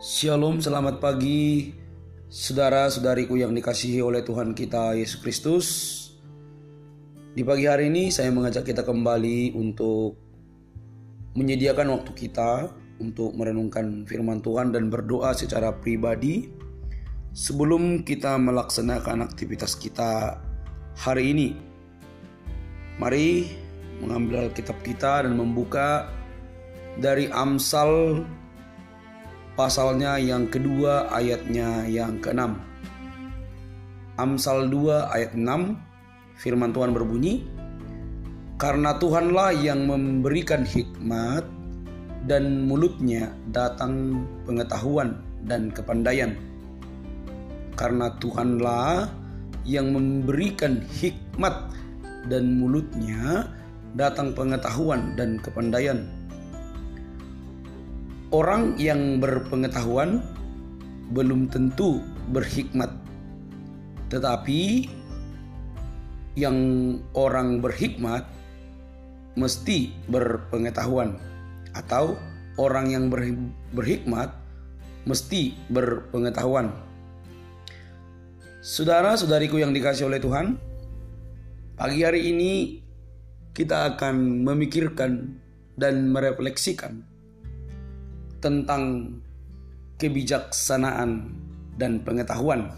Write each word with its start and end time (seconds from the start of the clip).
Shalom, 0.00 0.64
selamat 0.64 0.96
pagi 0.96 1.76
saudara-saudariku 2.32 3.36
yang 3.36 3.52
dikasihi 3.52 4.00
oleh 4.00 4.24
Tuhan 4.24 4.56
kita 4.56 4.96
Yesus 4.96 5.20
Kristus. 5.20 5.66
Di 7.36 7.44
pagi 7.44 7.68
hari 7.68 7.92
ini 7.92 8.08
saya 8.08 8.32
mengajak 8.32 8.64
kita 8.64 8.80
kembali 8.80 9.52
untuk 9.52 10.16
menyediakan 11.36 12.00
waktu 12.00 12.16
kita 12.16 12.72
untuk 12.96 13.36
merenungkan 13.36 14.08
firman 14.08 14.40
Tuhan 14.40 14.72
dan 14.72 14.88
berdoa 14.88 15.36
secara 15.36 15.68
pribadi 15.68 16.48
sebelum 17.36 18.00
kita 18.00 18.40
melaksanakan 18.40 19.20
aktivitas 19.20 19.76
kita 19.76 20.40
hari 20.96 21.36
ini. 21.36 21.48
Mari 22.96 23.52
mengambil 24.00 24.48
Alkitab 24.48 24.80
kita 24.80 25.28
dan 25.28 25.36
membuka 25.36 26.08
dari 26.96 27.28
Amsal 27.28 28.24
pasalnya 29.60 30.16
yang 30.16 30.48
kedua 30.48 31.12
ayatnya 31.12 31.84
yang 31.84 32.16
keenam. 32.24 32.56
Amsal 34.16 34.72
2 34.72 35.12
ayat 35.12 35.36
6 35.36 35.76
firman 36.40 36.72
Tuhan 36.72 36.96
berbunyi 36.96 37.44
Karena 38.56 38.96
Tuhanlah 38.96 39.52
yang 39.52 39.84
memberikan 39.84 40.64
hikmat 40.64 41.44
dan 42.24 42.64
mulutnya 42.64 43.36
datang 43.52 44.24
pengetahuan 44.48 45.20
dan 45.44 45.68
kepandaian. 45.68 46.36
Karena 47.76 48.12
Tuhanlah 48.16 49.12
yang 49.68 49.92
memberikan 49.92 50.80
hikmat 50.88 51.68
dan 52.32 52.56
mulutnya 52.56 53.48
datang 53.92 54.32
pengetahuan 54.32 55.16
dan 55.20 55.36
kepandaian. 55.40 56.19
Orang 58.30 58.78
yang 58.78 59.18
berpengetahuan 59.18 60.22
belum 61.10 61.50
tentu 61.50 61.98
berhikmat, 62.30 62.94
tetapi 64.06 64.86
yang 66.38 66.54
orang 67.18 67.58
berhikmat 67.58 68.22
mesti 69.34 69.90
berpengetahuan, 70.06 71.18
atau 71.74 72.14
orang 72.54 72.94
yang 72.94 73.10
berhikmat 73.74 74.30
mesti 75.10 75.58
berpengetahuan. 75.66 76.70
Saudara-saudariku 78.62 79.58
yang 79.58 79.74
dikasih 79.74 80.06
oleh 80.06 80.22
Tuhan, 80.22 80.54
pagi 81.74 82.06
hari 82.06 82.30
ini 82.30 82.78
kita 83.50 83.98
akan 83.98 84.46
memikirkan 84.46 85.34
dan 85.74 86.14
merefleksikan 86.14 87.09
tentang 88.40 89.14
kebijaksanaan 90.00 91.32
dan 91.76 92.00
pengetahuan. 92.00 92.72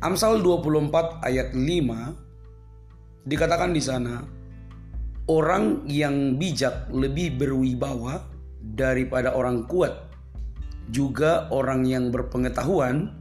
Amsal 0.00 0.40
24 0.40 1.20
ayat 1.26 1.52
5 1.52 3.28
dikatakan 3.28 3.70
di 3.76 3.82
sana 3.84 4.24
orang 5.28 5.84
yang 5.84 6.40
bijak 6.40 6.88
lebih 6.88 7.36
berwibawa 7.36 8.24
daripada 8.64 9.36
orang 9.36 9.68
kuat 9.68 9.92
juga 10.90 11.46
orang 11.54 11.86
yang 11.86 12.10
berpengetahuan 12.10 13.14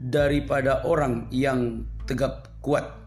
daripada 0.00 0.82
orang 0.88 1.28
yang 1.30 1.86
tegap 2.08 2.50
kuat. 2.64 2.99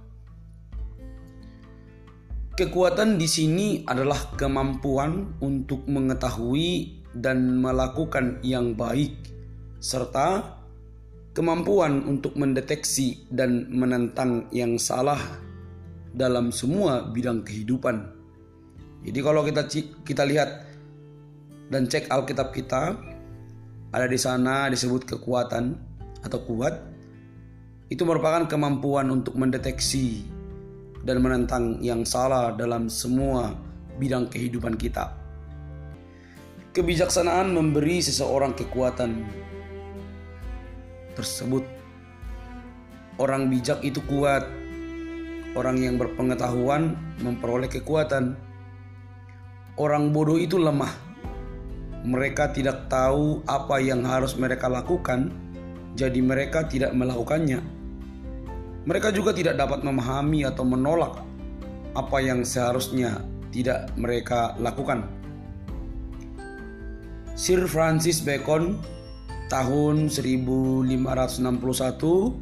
Kekuatan 2.54 3.18
di 3.18 3.26
sini 3.26 3.82
adalah 3.82 4.30
kemampuan 4.38 5.42
untuk 5.42 5.90
mengetahui 5.90 7.02
dan 7.18 7.58
melakukan 7.58 8.46
yang 8.46 8.78
baik, 8.78 9.18
serta 9.82 10.54
kemampuan 11.34 12.06
untuk 12.06 12.38
mendeteksi 12.38 13.26
dan 13.34 13.74
menentang 13.74 14.46
yang 14.54 14.78
salah 14.78 15.18
dalam 16.14 16.54
semua 16.54 17.10
bidang 17.10 17.42
kehidupan. 17.42 18.14
Jadi 19.02 19.20
kalau 19.26 19.42
kita 19.42 19.66
kita 20.06 20.22
lihat 20.22 20.50
dan 21.74 21.90
cek 21.90 22.06
Alkitab 22.14 22.54
kita, 22.54 23.02
ada 23.90 24.06
di 24.06 24.20
sana 24.22 24.70
disebut 24.70 25.10
kekuatan 25.10 25.74
atau 26.22 26.38
kuat. 26.46 26.86
Itu 27.90 28.06
merupakan 28.06 28.46
kemampuan 28.46 29.10
untuk 29.10 29.42
mendeteksi 29.42 30.33
dan 31.04 31.20
menentang 31.20 31.84
yang 31.84 32.08
salah 32.08 32.56
dalam 32.56 32.88
semua 32.88 33.52
bidang 34.00 34.32
kehidupan 34.32 34.80
kita. 34.80 35.12
Kebijaksanaan 36.74 37.54
memberi 37.54 38.02
seseorang 38.02 38.58
kekuatan 38.58 39.22
tersebut. 41.14 41.62
Orang 43.22 43.52
bijak 43.54 43.86
itu 43.86 44.02
kuat. 44.10 44.50
Orang 45.54 45.78
yang 45.78 46.02
berpengetahuan 46.02 46.98
memperoleh 47.22 47.70
kekuatan. 47.70 48.34
Orang 49.78 50.10
bodoh 50.10 50.42
itu 50.42 50.58
lemah. 50.58 50.90
Mereka 52.04 52.58
tidak 52.58 52.90
tahu 52.90 53.46
apa 53.46 53.80
yang 53.80 54.04
harus 54.04 54.36
mereka 54.36 54.68
lakukan, 54.68 55.32
jadi 55.94 56.20
mereka 56.20 56.68
tidak 56.68 56.92
melakukannya 56.92 57.83
mereka 58.84 59.16
juga 59.16 59.32
tidak 59.32 59.56
dapat 59.56 59.80
memahami 59.84 60.44
atau 60.44 60.68
menolak 60.68 61.24
apa 61.96 62.18
yang 62.20 62.44
seharusnya 62.44 63.24
tidak 63.54 63.88
mereka 63.96 64.58
lakukan. 64.60 65.08
Sir 67.34 67.66
Francis 67.66 68.22
Bacon 68.22 68.78
tahun 69.50 70.10
1561 70.10 72.38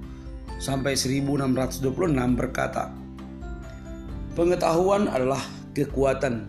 sampai 0.60 0.96
1626 0.96 2.36
berkata, 2.36 2.92
"Pengetahuan 4.36 5.08
adalah 5.12 5.44
kekuatan, 5.76 6.48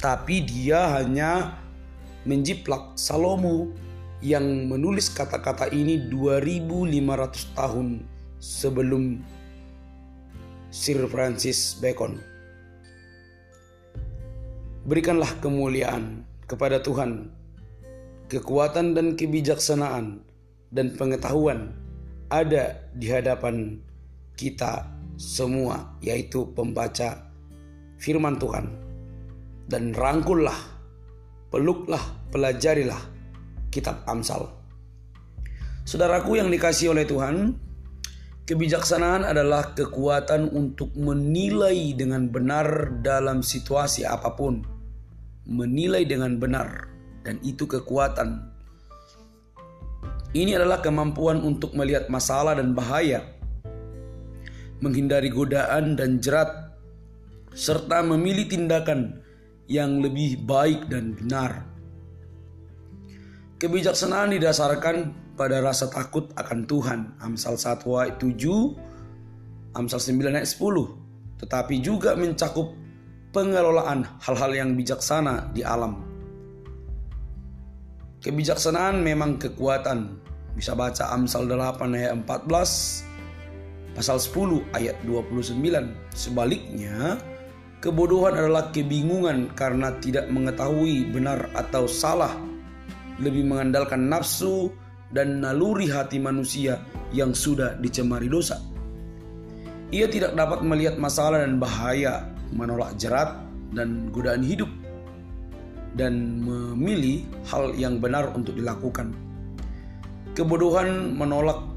tapi 0.00 0.40
dia 0.44 1.00
hanya 1.00 1.62
menjiplak 2.24 2.94
Salomo 2.94 3.72
yang 4.22 4.70
menulis 4.70 5.10
kata-kata 5.10 5.66
ini 5.74 6.06
2500 6.06 7.58
tahun 7.58 8.06
sebelum 8.38 9.18
Sir 10.70 11.10
Francis 11.10 11.74
Bacon. 11.82 12.22
Berikanlah 14.86 15.30
kemuliaan 15.42 16.22
kepada 16.46 16.78
Tuhan, 16.78 17.34
kekuatan 18.30 18.94
dan 18.94 19.18
kebijaksanaan 19.18 20.22
dan 20.70 20.94
pengetahuan 20.94 21.74
ada 22.30 22.78
di 22.94 23.10
hadapan 23.10 23.82
kita 24.38 24.86
semua, 25.18 25.98
yaitu 25.98 26.46
pembaca 26.54 27.26
firman 27.98 28.38
Tuhan. 28.38 28.70
Dan 29.66 29.94
rangkullah, 29.94 30.56
peluklah, 31.54 32.02
pelajarilah 32.34 33.12
kitab 33.72 34.04
Amsal. 34.04 34.52
Saudaraku 35.88 36.38
yang 36.38 36.52
dikasih 36.52 36.92
oleh 36.92 37.08
Tuhan, 37.08 37.56
Kebijaksanaan 38.42 39.22
adalah 39.22 39.70
kekuatan 39.70 40.50
untuk 40.50 40.90
menilai 40.98 41.94
dengan 41.94 42.26
benar 42.26 42.98
dalam 42.98 43.38
situasi 43.38 44.02
apa 44.02 44.34
pun. 44.34 44.66
Menilai 45.46 46.02
dengan 46.02 46.42
benar, 46.42 46.90
dan 47.22 47.38
itu 47.46 47.70
kekuatan. 47.70 48.50
Ini 50.34 50.58
adalah 50.58 50.82
kemampuan 50.82 51.38
untuk 51.38 51.72
melihat 51.78 52.10
masalah 52.10 52.58
dan 52.58 52.74
bahaya, 52.74 53.22
menghindari 54.82 55.30
godaan 55.30 55.94
dan 55.94 56.18
jerat, 56.18 56.76
serta 57.54 58.02
memilih 58.02 58.50
tindakan 58.50 59.22
yang 59.70 60.02
lebih 60.02 60.42
baik 60.42 60.90
dan 60.90 61.14
benar. 61.14 61.71
Kebijaksanaan 63.62 64.34
didasarkan 64.34 65.14
pada 65.38 65.62
rasa 65.62 65.86
takut 65.86 66.34
akan 66.34 66.66
Tuhan. 66.66 67.14
Amsal 67.22 67.54
1 67.54 67.86
ayat 67.94 68.18
7, 68.18 69.78
Amsal 69.78 70.02
9 70.02 70.34
ayat 70.34 70.50
10. 70.50 71.38
Tetapi 71.38 71.78
juga 71.78 72.18
mencakup 72.18 72.74
pengelolaan 73.30 74.18
hal-hal 74.18 74.50
yang 74.50 74.74
bijaksana 74.74 75.54
di 75.54 75.62
alam. 75.62 76.02
Kebijaksanaan 78.18 78.98
memang 78.98 79.38
kekuatan. 79.38 80.18
Bisa 80.58 80.74
baca 80.74 81.14
Amsal 81.14 81.46
8 81.46 81.86
ayat 81.94 82.18
14, 82.18 83.94
pasal 83.94 84.18
10 84.18 84.74
ayat 84.74 84.98
29. 85.06 85.54
Sebaliknya, 86.10 87.14
kebodohan 87.78 88.34
adalah 88.34 88.74
kebingungan 88.74 89.54
karena 89.54 89.94
tidak 90.02 90.26
mengetahui 90.34 91.14
benar 91.14 91.46
atau 91.54 91.86
salah, 91.86 92.50
lebih 93.22 93.46
mengandalkan 93.46 94.10
nafsu 94.10 94.74
dan 95.14 95.38
naluri 95.38 95.86
hati 95.86 96.18
manusia 96.18 96.82
yang 97.14 97.30
sudah 97.30 97.78
dicemari 97.78 98.26
dosa. 98.26 98.58
Ia 99.92 100.08
tidak 100.08 100.34
dapat 100.34 100.64
melihat 100.64 100.96
masalah 100.96 101.44
dan 101.44 101.60
bahaya, 101.60 102.26
menolak 102.50 102.96
jerat 102.98 103.38
dan 103.72 104.10
godaan 104.10 104.42
hidup. 104.42 104.68
dan 105.92 106.40
memilih 106.40 107.20
hal 107.52 107.76
yang 107.76 108.00
benar 108.00 108.32
untuk 108.32 108.56
dilakukan. 108.56 109.12
Kebodohan 110.32 111.12
menolak 111.12 111.68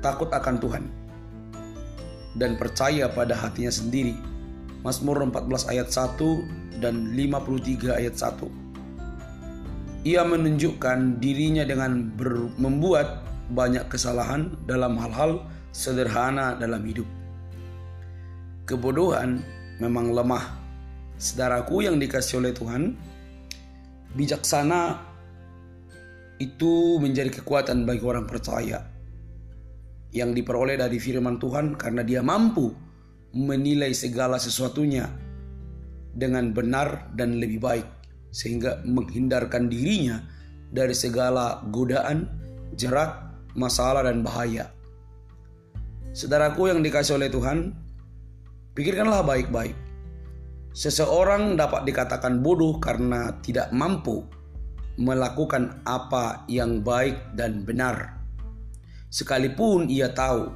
takut 0.00 0.32
akan 0.32 0.56
Tuhan 0.56 0.84
dan 2.40 2.56
percaya 2.56 3.12
pada 3.12 3.36
hatinya 3.36 3.68
sendiri. 3.68 4.16
Mazmur 4.80 5.20
14 5.20 5.68
ayat 5.68 5.88
1 5.92 6.80
dan 6.80 7.12
53 7.12 8.00
ayat 8.00 8.16
1. 8.16 8.65
Ia 10.06 10.22
menunjukkan 10.22 11.18
dirinya 11.18 11.66
dengan 11.66 12.14
membuat 12.62 13.26
banyak 13.50 13.90
kesalahan 13.90 14.54
dalam 14.62 14.94
hal-hal 15.02 15.42
sederhana 15.74 16.54
dalam 16.54 16.78
hidup. 16.86 17.10
Kebodohan 18.70 19.42
memang 19.82 20.14
lemah. 20.14 20.62
Saudaraku 21.18 21.90
yang 21.90 21.98
dikasih 21.98 22.38
oleh 22.38 22.54
Tuhan, 22.54 22.94
bijaksana 24.14 24.94
itu 26.38 27.02
menjadi 27.02 27.42
kekuatan 27.42 27.82
bagi 27.82 28.04
orang 28.06 28.30
percaya 28.30 28.86
yang 30.14 30.36
diperoleh 30.36 30.78
dari 30.78 31.02
firman 31.02 31.42
Tuhan 31.42 31.74
karena 31.74 32.06
dia 32.06 32.22
mampu 32.22 32.70
menilai 33.34 33.90
segala 33.90 34.38
sesuatunya 34.38 35.08
dengan 36.14 36.54
benar 36.54 37.10
dan 37.16 37.42
lebih 37.42 37.58
baik 37.58 37.95
sehingga 38.36 38.84
menghindarkan 38.84 39.72
dirinya 39.72 40.20
dari 40.68 40.92
segala 40.92 41.64
godaan, 41.72 42.28
jerat, 42.76 43.32
masalah 43.56 44.04
dan 44.04 44.20
bahaya. 44.20 44.68
Saudaraku 46.12 46.68
yang 46.68 46.84
dikasih 46.84 47.16
oleh 47.16 47.32
Tuhan, 47.32 47.72
pikirkanlah 48.76 49.24
baik-baik 49.24 49.86
Seseorang 50.76 51.56
dapat 51.56 51.88
dikatakan 51.88 52.44
bodoh 52.44 52.76
karena 52.76 53.32
tidak 53.40 53.72
mampu 53.72 54.28
melakukan 55.00 55.80
apa 55.88 56.44
yang 56.52 56.84
baik 56.84 57.16
dan 57.32 57.64
benar. 57.64 58.20
Sekalipun 59.08 59.88
ia 59.88 60.12
tahu 60.12 60.52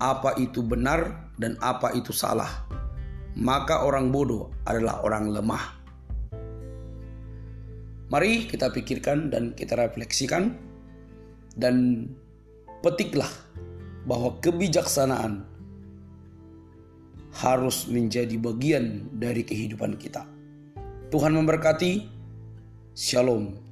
apa 0.00 0.40
itu 0.40 0.64
benar 0.64 1.28
dan 1.36 1.60
apa 1.60 1.92
itu 1.92 2.16
salah, 2.16 2.64
maka 3.36 3.84
orang 3.84 4.08
bodoh 4.08 4.48
adalah 4.64 5.04
orang 5.04 5.36
lemah. 5.36 5.77
Mari 8.08 8.48
kita 8.48 8.72
pikirkan 8.72 9.28
dan 9.28 9.52
kita 9.52 9.76
refleksikan 9.76 10.56
dan 11.60 12.08
petiklah 12.80 13.28
bahwa 14.08 14.40
kebijaksanaan 14.40 15.44
harus 17.36 17.84
menjadi 17.92 18.32
bagian 18.40 19.12
dari 19.12 19.44
kehidupan 19.44 20.00
kita. 20.00 20.24
Tuhan 21.12 21.36
memberkati. 21.36 22.08
Shalom. 22.96 23.67